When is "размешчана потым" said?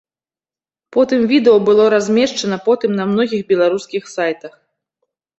1.93-2.91